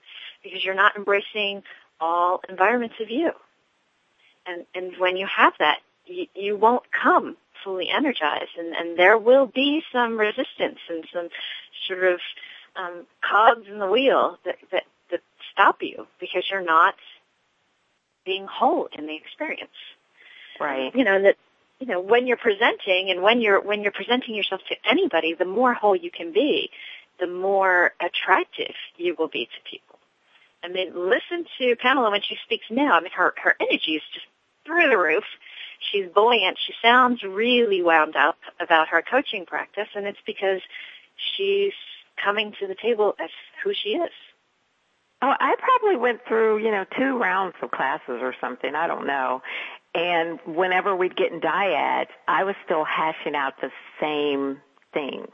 [0.42, 1.62] because you're not embracing
[2.01, 3.33] all environments of you.
[4.46, 9.18] And and when you have that, you, you won't come fully energized, and and there
[9.18, 11.29] will be some resistance and some
[11.87, 12.20] sort of
[12.77, 14.85] um, cogs in the wheel that that
[16.31, 16.95] because you're not
[18.25, 19.71] being whole in the experience.
[20.61, 20.95] Right.
[20.95, 21.37] You know that
[21.79, 25.45] you know when you're presenting and when you're when you're presenting yourself to anybody, the
[25.45, 26.71] more whole you can be,
[27.19, 29.99] the more attractive you will be to people.
[30.62, 32.93] I mean, listen to Pamela when she speaks now.
[32.93, 34.27] I mean, her her energy is just
[34.66, 35.25] through the roof.
[35.90, 36.59] She's buoyant.
[36.66, 40.61] She sounds really wound up about her coaching practice, and it's because
[41.16, 41.73] she's
[42.23, 43.31] coming to the table as
[43.64, 44.12] who she is.
[45.23, 48.75] Oh, I probably went through, you know, two rounds of classes or something.
[48.75, 49.43] I don't know.
[49.95, 54.61] And whenever we'd get in dyad, I was still hashing out the same
[54.95, 55.27] thing.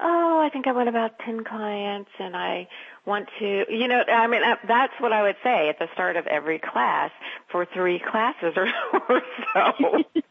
[0.00, 2.68] Oh, I think I went about 10 clients and I
[3.04, 6.16] want to, you know, I mean, uh, that's what I would say at the start
[6.16, 7.10] of every class
[7.50, 8.68] for three classes or,
[9.08, 9.22] or
[9.54, 10.04] so.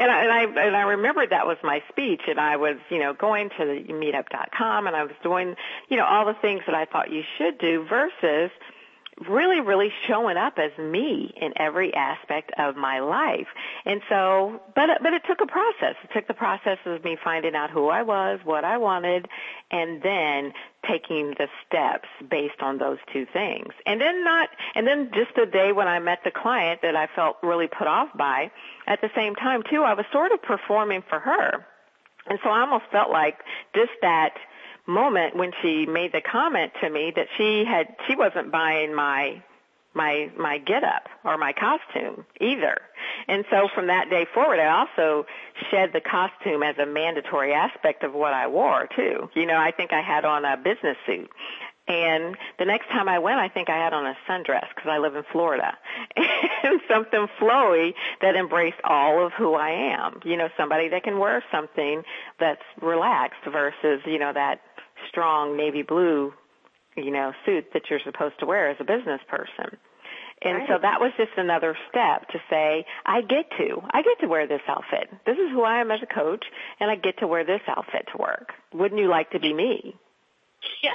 [0.00, 2.98] and I, and I and I remembered that was my speech, and I was you
[2.98, 5.54] know going to the meetup.com, and I was doing
[5.88, 8.50] you know all the things that I thought you should do versus
[9.28, 13.46] really, really showing up as me in every aspect of my life.
[13.84, 15.96] And so, but, but it took a process.
[16.04, 19.28] It took the process of me finding out who I was, what I wanted,
[19.70, 20.52] and then
[20.88, 23.72] taking the steps based on those two things.
[23.86, 27.06] And then not, and then just the day when I met the client that I
[27.14, 28.50] felt really put off by,
[28.86, 31.66] at the same time too, I was sort of performing for her.
[32.26, 33.38] And so I almost felt like
[33.74, 34.34] just that
[34.86, 39.42] moment when she made the comment to me that she had she wasn't buying my
[39.94, 42.76] my my get up or my costume either.
[43.28, 45.26] And so from that day forward I also
[45.70, 49.28] shed the costume as a mandatory aspect of what I wore too.
[49.34, 51.30] You know, I think I had on a business suit.
[51.90, 54.98] And the next time I went, I think I had on a sundress because I
[54.98, 55.76] live in Florida.
[56.62, 60.20] and something flowy that embraced all of who I am.
[60.24, 62.04] You know, somebody that can wear something
[62.38, 64.60] that's relaxed versus, you know, that
[65.08, 66.32] strong navy blue,
[66.96, 69.78] you know, suit that you're supposed to wear as a business person.
[70.42, 70.68] And right.
[70.68, 74.46] so that was just another step to say, I get to, I get to wear
[74.46, 75.10] this outfit.
[75.26, 76.44] This is who I am as a coach,
[76.80, 78.52] and I get to wear this outfit to work.
[78.72, 79.94] Wouldn't you like to be me?
[80.82, 80.94] Yeah,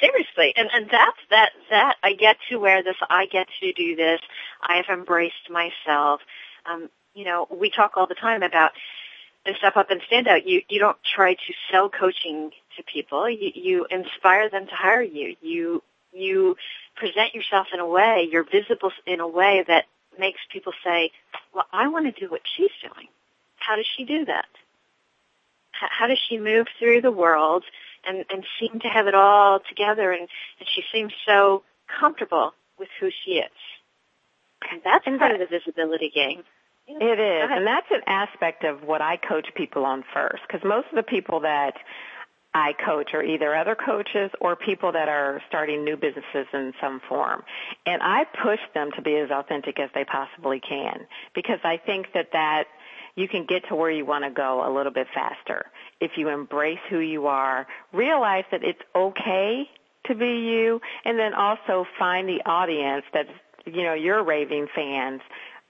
[0.00, 2.96] seriously, and and that's that that I get to wear this.
[3.10, 4.20] I get to do this.
[4.62, 6.20] I have embraced myself.
[6.64, 8.72] Um, you know, we talk all the time about
[9.44, 10.46] the step up and stand out.
[10.46, 13.28] You you don't try to sell coaching to people.
[13.28, 15.36] You you inspire them to hire you.
[15.40, 15.82] You
[16.12, 16.56] you
[16.96, 19.86] present yourself in a way, you're visible in a way that
[20.18, 21.10] makes people say,
[21.54, 23.08] well, I want to do what she's doing.
[23.56, 24.46] How does she do that?
[25.72, 27.64] How does she move through the world
[28.06, 30.28] and, and seem to have it all together and,
[30.60, 31.62] and she seems so
[32.00, 33.50] comfortable with who she is?
[34.70, 36.44] And that's and part that, of the visibility game.
[36.86, 40.88] It is, and that's an aspect of what I coach people on first, because most
[40.90, 41.74] of the people that
[42.54, 47.00] I coach are either other coaches or people that are starting new businesses in some
[47.08, 47.42] form.
[47.86, 52.08] And I push them to be as authentic as they possibly can because I think
[52.14, 52.64] that that
[53.14, 55.66] you can get to where you want to go a little bit faster.
[56.00, 59.68] If you embrace who you are, realize that it's okay
[60.06, 63.30] to be you, and then also find the audience that's,
[63.66, 65.20] you know, your raving fans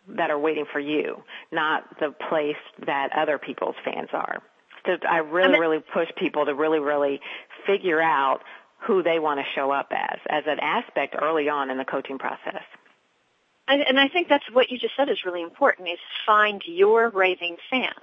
[0.08, 4.42] that are waiting for you, not the place that other people's fans are
[4.86, 7.20] to, I really, really push people to really, really
[7.66, 8.40] figure out
[8.86, 12.18] who they want to show up as, as an aspect early on in the coaching
[12.18, 12.62] process.
[13.68, 17.10] And, and I think that's what you just said is really important is find your
[17.10, 17.94] raving fans.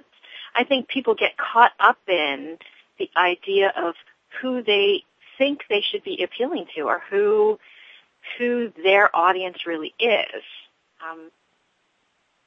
[0.54, 2.58] I think people get caught up in
[2.98, 3.94] the idea of
[4.40, 5.04] who they
[5.38, 7.58] think they should be appealing to or who
[8.38, 10.42] who their audience really is.
[11.02, 11.30] Um,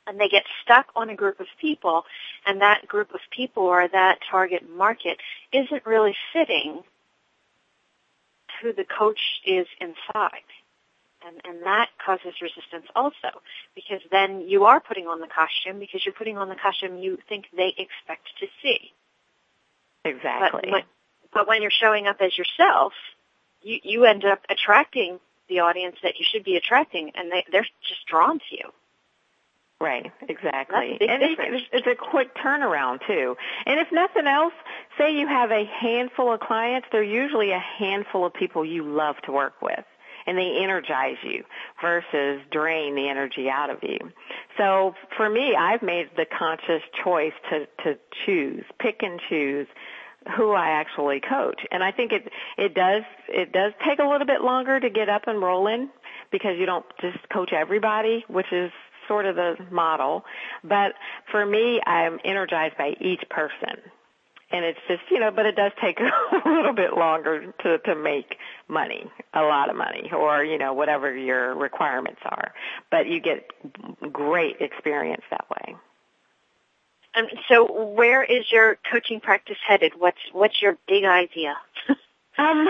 [0.07, 2.03] and they get stuck on a group of people
[2.45, 5.17] and that group of people or that target market
[5.51, 6.83] isn't really fitting
[8.61, 10.47] who the coach is inside.
[11.25, 13.39] And, and that causes resistance also
[13.75, 17.17] because then you are putting on the costume because you're putting on the costume you
[17.29, 18.91] think they expect to see.
[20.03, 20.69] Exactly.
[20.69, 20.83] But, but,
[21.33, 22.91] but when you're showing up as yourself,
[23.61, 27.67] you, you end up attracting the audience that you should be attracting and they, they're
[27.87, 28.71] just drawn to you.
[29.81, 30.97] Right, exactly.
[31.01, 33.36] and it's, it's a quick turnaround too.
[33.65, 34.53] And if nothing else,
[34.97, 39.15] say you have a handful of clients, they're usually a handful of people you love
[39.25, 39.83] to work with
[40.25, 41.43] and they energize you
[41.81, 43.97] versus drain the energy out of you.
[44.57, 49.67] So for me, I've made the conscious choice to, to choose, pick and choose
[50.38, 51.62] who I actually coach.
[51.71, 55.09] And I think it, it does, it does take a little bit longer to get
[55.09, 55.89] up and rolling
[56.31, 58.71] because you don't just coach everybody, which is
[59.07, 60.23] sort of the model.
[60.63, 60.93] But
[61.31, 63.81] for me, I'm energized by each person.
[64.51, 65.99] And it's just, you know, but it does take
[66.45, 68.37] a little bit longer to, to make
[68.67, 72.53] money, a lot of money, or, you know, whatever your requirements are.
[72.91, 73.49] But you get
[74.11, 75.75] great experience that way.
[77.15, 79.93] Um, so where is your coaching practice headed?
[79.97, 81.55] What's, what's your big idea?
[82.35, 82.65] Um,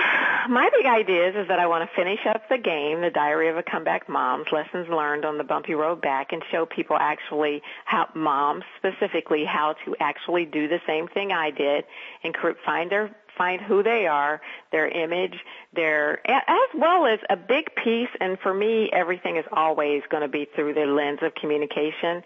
[0.50, 3.48] my big idea is, is that I want to finish up the game, the Diary
[3.48, 7.62] of a Comeback Mom's lessons learned on the bumpy road back, and show people actually
[7.86, 11.86] how moms specifically how to actually do the same thing I did
[12.24, 15.34] and find their find who they are, their image,
[15.74, 18.10] their as well as a big piece.
[18.20, 22.22] And for me, everything is always going to be through the lens of communication.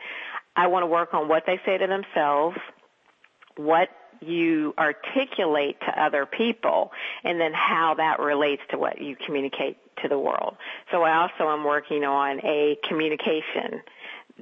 [0.55, 2.57] I want to work on what they say to themselves,
[3.55, 3.89] what
[4.21, 6.91] you articulate to other people
[7.23, 10.57] and then how that relates to what you communicate to the world.
[10.91, 13.81] So I also am working on a communication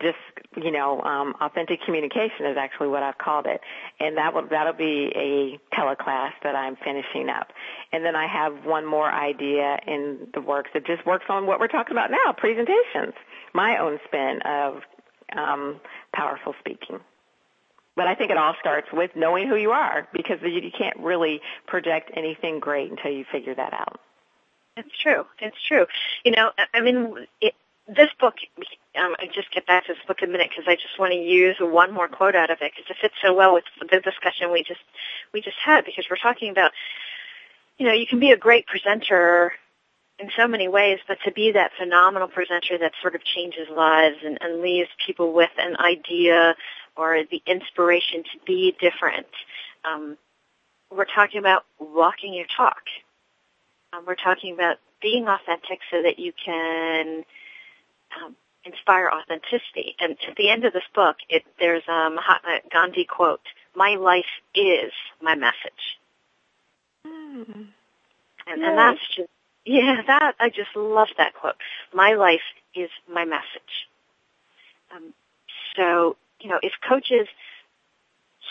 [0.01, 0.17] just
[0.57, 3.61] you know um, authentic communication is actually what I've called it,
[3.99, 7.51] and that will that'll be a teleclass that I'm finishing up,
[7.91, 11.59] and then I have one more idea in the works that just works on what
[11.59, 13.13] we're talking about now, presentations,
[13.53, 14.81] my own spin of
[15.35, 15.79] um,
[16.13, 16.99] powerful speaking.
[17.95, 21.41] But I think it all starts with knowing who you are because you can't really
[21.65, 23.99] project anything great until you figure that out.
[24.77, 25.25] It's true.
[25.39, 25.85] It's true.
[26.25, 27.53] You know, I mean, it,
[27.87, 28.35] this book,
[28.99, 31.13] um, I just get back to this book in a minute because I just want
[31.13, 33.99] to use one more quote out of it because it fits so well with the
[33.99, 34.81] discussion we just
[35.33, 36.71] we just had because we're talking about,
[37.77, 39.53] you know, you can be a great presenter
[40.17, 44.17] in so many ways, but to be that phenomenal presenter that sort of changes lives
[44.25, 46.55] and, and leaves people with an idea
[46.97, 49.27] or the inspiration to be different.
[49.83, 50.17] Um,
[50.91, 52.81] we're talking about walking your talk.
[53.93, 57.23] Um, we're talking about being authentic so that you can
[58.17, 59.95] um, inspire authenticity.
[59.99, 63.41] And at the end of this book, it, there's a Mahatma Gandhi quote,
[63.75, 64.91] my life is
[65.21, 65.99] my message.
[67.05, 67.67] Mm.
[68.47, 69.29] And, and that's just,
[69.65, 71.55] yeah, that, I just love that quote.
[71.93, 72.41] My life
[72.73, 73.87] is my message.
[74.95, 75.13] Um,
[75.75, 76.15] so,
[76.45, 77.27] you know, if coaches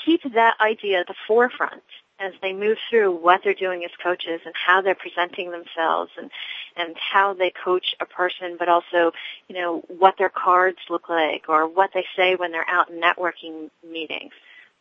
[0.05, 1.83] keep that idea at the forefront
[2.19, 6.31] as they move through what they're doing as coaches and how they're presenting themselves and
[6.77, 9.13] and how they coach a person but also
[9.49, 13.01] you know what their cards look like or what they say when they're out in
[13.01, 14.33] networking meetings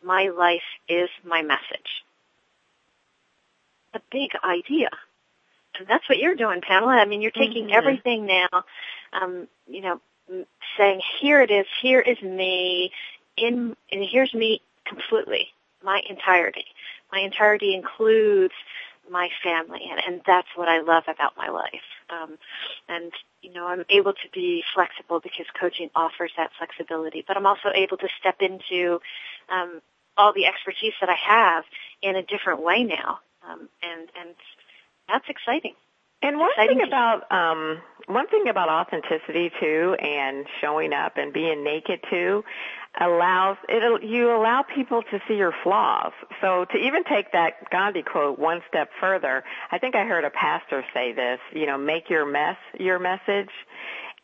[0.04, 2.04] my life is my message.
[3.94, 4.90] A big idea.
[5.78, 6.92] And that's what you're doing pamela.
[6.92, 7.78] I mean you're taking mm-hmm.
[7.78, 8.64] everything now.
[9.12, 10.00] Um you know
[10.78, 12.90] saying here it is here is me
[13.36, 15.48] in and here's me completely
[15.82, 16.64] my entirety
[17.12, 18.54] my entirety includes
[19.10, 21.86] my family, and, and that's what I love about my life.
[22.10, 22.38] Um,
[22.88, 23.12] and
[23.42, 27.68] you know, I'm able to be flexible because coaching offers that flexibility, but I'm also
[27.74, 29.00] able to step into
[29.50, 29.82] um,
[30.16, 31.64] all the expertise that I have
[32.02, 34.34] in a different way now, um, and and
[35.08, 35.74] that's exciting.
[36.22, 41.64] And one thing about um, one thing about authenticity too, and showing up and being
[41.64, 42.44] naked too,
[43.00, 46.12] allows it you allow people to see your flaws.
[46.40, 50.30] So to even take that Gandhi quote one step further, I think I heard a
[50.30, 51.40] pastor say this.
[51.52, 53.50] You know, make your mess your message.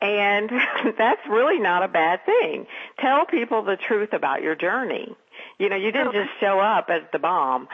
[0.01, 0.51] And
[0.99, 2.67] that's really not a bad thing.
[3.01, 5.15] Tell people the truth about your journey.
[5.59, 7.69] You know, you didn't just show up as the bomb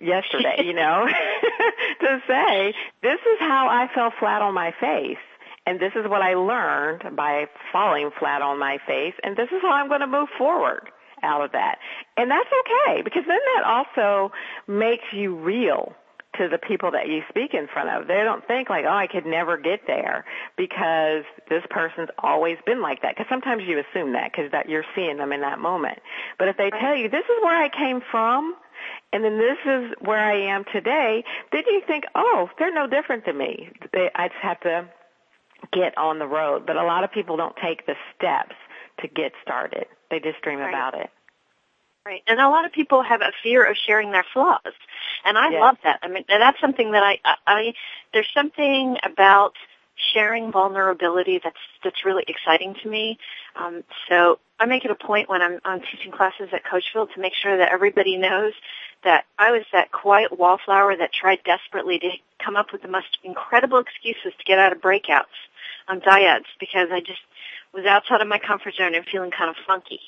[0.00, 1.06] yesterday, you know,
[2.00, 5.18] to say, this is how I fell flat on my face.
[5.66, 9.14] And this is what I learned by falling flat on my face.
[9.24, 10.88] And this is how I'm going to move forward
[11.22, 11.78] out of that.
[12.16, 14.32] And that's okay because then that also
[14.68, 15.94] makes you real
[16.38, 18.08] to the people that you speak in front of.
[18.08, 20.24] They don't think like, oh, I could never get there
[20.56, 23.16] because this person's always been like that.
[23.16, 25.98] Because sometimes you assume that because that you're seeing them in that moment.
[26.38, 28.54] But if they tell you, this is where I came from,
[29.12, 33.24] and then this is where I am today, then you think, oh, they're no different
[33.24, 33.70] than me.
[33.92, 34.88] They, I just have to
[35.72, 36.66] get on the road.
[36.66, 38.54] But a lot of people don't take the steps
[39.00, 39.86] to get started.
[40.10, 40.68] They just dream right.
[40.68, 41.10] about it.
[42.04, 42.22] Right.
[42.28, 44.60] And a lot of people have a fear of sharing their flaws.
[45.24, 45.60] And I yes.
[45.60, 45.98] love that.
[46.02, 47.74] I mean, that's something that I, I,
[48.12, 49.54] there's something about
[50.14, 53.18] sharing vulnerability that's, that's really exciting to me.
[53.56, 57.20] Um, so I make it a point when I'm, I'm teaching classes at Coachville to
[57.20, 58.52] make sure that everybody knows
[59.06, 62.10] that I was that quiet wallflower that tried desperately to
[62.44, 65.32] come up with the most incredible excuses to get out of breakouts
[65.88, 67.22] on dyads because I just
[67.72, 70.00] was outside of my comfort zone and feeling kind of funky.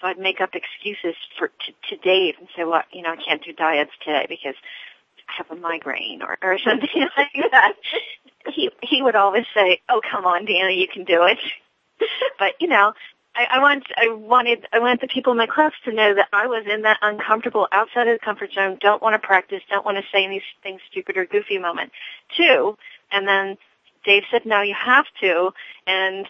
[0.00, 3.16] So I'd make up excuses for to, to Dave and say, "Well, you know, I
[3.16, 4.54] can't do dyads today because
[5.28, 7.72] I have a migraine or, or something like that."
[8.52, 11.38] He he would always say, "Oh, come on, Dana, you can do it."
[12.38, 12.92] but you know,
[13.34, 16.28] I, I want I wanted I wanted the people in my class to know that
[16.32, 19.84] I was in that uncomfortable outside of the comfort zone, don't want to practice, don't
[19.84, 21.92] want to say anything stupid or goofy moment.
[22.36, 22.76] Two,
[23.10, 23.56] and then
[24.04, 25.50] Dave said, No, you have to
[25.86, 26.26] and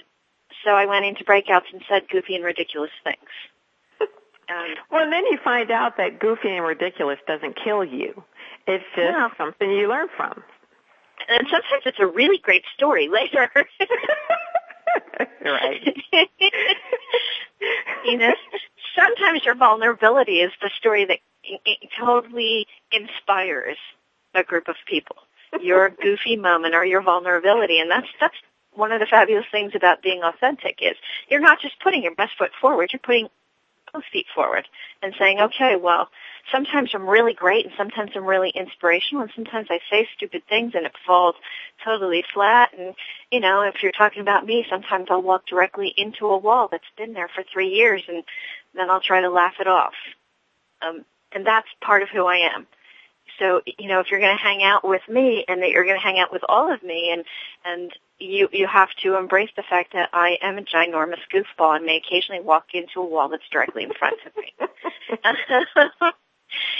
[0.64, 3.18] so I went into breakouts and said goofy and ridiculous things.
[4.48, 8.24] Um, well, and then you find out that goofy and ridiculous doesn't kill you.
[8.66, 9.28] It's just yeah.
[9.38, 10.42] something you learn from.
[11.28, 13.48] And sometimes it's a really great story later.
[15.44, 15.96] right.
[18.04, 18.32] you know,
[18.96, 21.18] sometimes your vulnerability is the story that
[21.98, 23.76] totally inspires
[24.34, 25.16] a group of people.
[25.60, 28.36] Your goofy moment or your vulnerability, and that's that's
[28.74, 30.96] one of the fabulous things about being authentic is
[31.28, 33.28] you're not just putting your best foot forward, you're putting
[33.92, 34.66] both feet forward
[35.02, 36.08] and saying, okay, well,
[36.50, 40.72] sometimes I'm really great and sometimes I'm really inspirational and sometimes I say stupid things
[40.74, 41.36] and it falls
[41.84, 42.70] totally flat.
[42.76, 42.94] And
[43.30, 46.84] you know if you're talking about me sometimes I'll walk directly into a wall that's
[46.96, 48.24] been there for 3 years and
[48.74, 49.94] then I'll try to laugh it off.
[50.80, 52.66] Um and that's part of who I am.
[53.38, 55.96] So you know if you're going to hang out with me and that you're going
[55.96, 57.24] to hang out with all of me and
[57.64, 61.84] and you you have to embrace the fact that I am a ginormous goofball and
[61.86, 64.52] may occasionally walk into a wall that's directly in front of me.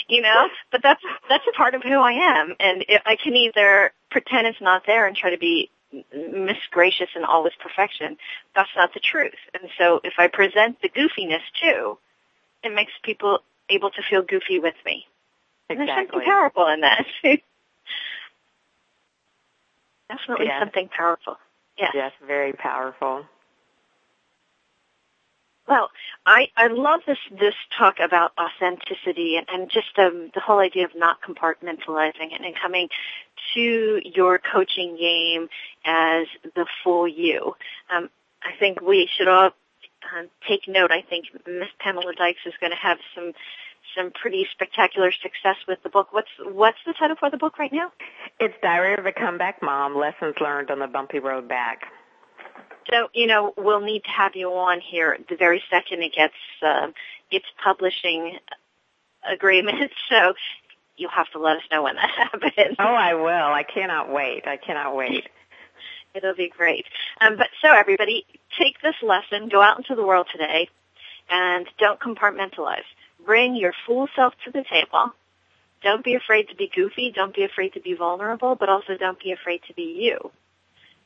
[0.09, 3.35] you know, but that's that's a part of who I am, and it, I can
[3.37, 5.71] either pretend it's not there and try to be
[6.15, 8.17] Miss Gracious and all this perfection.
[8.55, 9.39] That's not the truth.
[9.55, 11.99] And so, if I present the goofiness too,
[12.63, 15.07] it makes people able to feel goofy with me.
[15.69, 15.71] Exactly.
[15.71, 17.07] And there's something powerful in that.
[20.09, 20.61] Definitely yes.
[20.61, 21.37] something powerful.
[21.79, 21.93] Yes.
[21.95, 23.25] Yes, very powerful.
[25.69, 25.91] Well,
[26.27, 30.85] I, I love this this talk about authenticity and, and just um, the whole idea
[30.85, 32.89] of not compartmentalizing and, and coming
[33.55, 35.49] to your coaching game
[35.85, 37.55] as the full you.
[37.95, 38.11] Um,
[38.43, 40.91] I think we should all uh, take note.
[40.91, 43.33] I think Miss Pamela Dykes is going to have some
[43.97, 46.09] some pretty spectacular success with the book.
[46.13, 47.93] What's what's the title for the book right now?
[48.41, 51.83] It's Diary of a Comeback Mom: Lessons Learned on the Bumpy Road Back.
[52.91, 56.35] So, you know, we'll need to have you on here the very second it gets
[56.63, 56.89] uh,
[57.31, 58.39] its publishing
[59.29, 59.91] agreement.
[60.09, 60.35] So
[60.97, 62.77] you'll have to let us know when that happens.
[62.79, 63.27] Oh, I will.
[63.29, 64.47] I cannot wait.
[64.47, 65.29] I cannot wait.
[66.15, 66.85] It'll be great.
[67.21, 68.27] Um, but so everybody,
[68.59, 70.69] take this lesson, go out into the world today,
[71.31, 72.85] and don't compartmentalize.
[73.25, 75.13] Bring your full self to the table.
[75.83, 77.13] Don't be afraid to be goofy.
[77.15, 80.31] Don't be afraid to be vulnerable, but also don't be afraid to be you.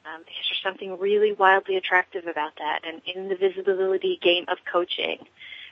[0.07, 2.82] Um, because there's something really wildly attractive about that.
[2.86, 5.18] And in the visibility game of coaching,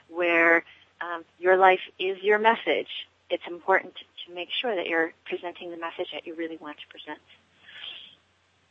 [0.09, 0.65] where
[0.99, 2.89] um, your life is your message,
[3.29, 6.87] it's important to, make sure that you're presenting the message that you really want to
[6.89, 7.19] present.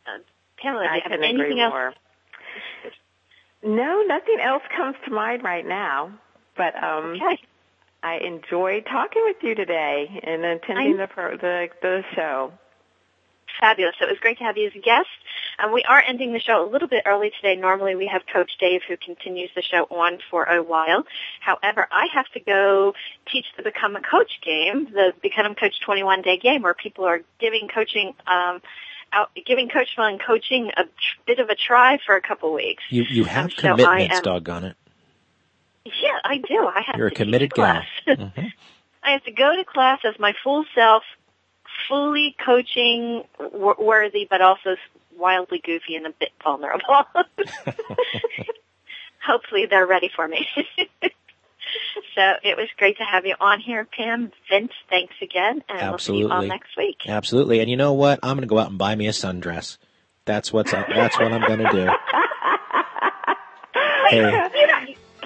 [0.04, 0.20] Um,
[0.60, 1.70] Pamela, do you have anything else?
[1.70, 1.94] more.
[3.62, 6.18] No, nothing else comes to mind right now.
[6.56, 7.40] But um, Okay.
[8.02, 12.52] I enjoyed talking with you today and attending the, pro- the the show.
[13.60, 13.94] Fabulous.
[14.00, 15.08] It was great to have you as a guest.
[15.58, 17.56] Um, we are ending the show a little bit early today.
[17.56, 21.04] Normally we have Coach Dave who continues the show on for a while.
[21.40, 22.94] However, I have to go
[23.32, 27.04] teach the Become a Coach game, the Become a Coach 21 day game where people
[27.04, 28.60] are giving coaching, um,
[29.12, 30.90] out, giving coach and coaching a tr-
[31.26, 32.82] bit of a try for a couple weeks.
[32.90, 34.76] You you have Um, so commitments, am- doggone it.
[35.84, 36.66] Yeah, I do.
[36.66, 37.86] I have You're a committed class.
[38.08, 38.52] Mhm.
[39.04, 41.02] I have to go to class as my full self,
[41.88, 44.76] fully coaching w- worthy, but also
[45.18, 46.84] wildly goofy and a bit vulnerable.
[49.26, 50.46] Hopefully they're ready for me.
[52.14, 54.32] so it was great to have you on here, Pam.
[54.50, 56.98] Vince, thanks again, and we'll see you all next week.
[57.06, 57.60] Absolutely.
[57.60, 58.20] And you know what?
[58.22, 59.78] I'm going to go out and buy me a sundress.
[60.26, 60.86] That's what's up.
[60.88, 61.88] That's what I'm going to do.
[64.10, 64.30] Hey.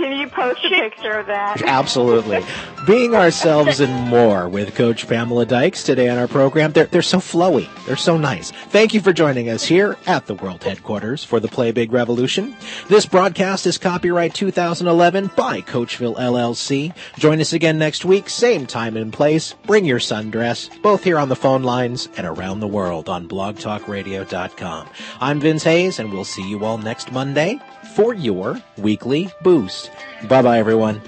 [0.08, 1.60] Can you post a picture of that?
[1.66, 2.42] Absolutely.
[2.86, 6.72] Being ourselves and more with Coach Pamela Dykes today on our program.
[6.72, 7.68] They're, they're so flowy.
[7.84, 8.50] They're so nice.
[8.50, 12.56] Thank you for joining us here at the World Headquarters for the Play Big Revolution.
[12.88, 16.94] This broadcast is copyright 2011 by Coachville LLC.
[17.18, 19.56] Join us again next week, same time and place.
[19.66, 24.88] Bring your sundress, both here on the phone lines and around the world on blogtalkradio.com.
[25.20, 27.60] I'm Vince Hayes and we'll see you all next Monday
[27.94, 29.90] for your weekly boost.
[30.28, 31.00] Bye bye everyone.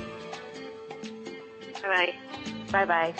[1.83, 2.15] Bye.
[2.73, 3.15] Bye bye.